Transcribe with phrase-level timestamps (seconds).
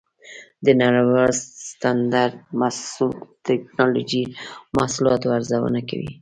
[0.65, 1.31] د نړیوال
[1.67, 4.23] سټنډرډ مؤسسه د ټېکنالوجۍ
[4.77, 6.11] محصولاتو ارزونه کوي.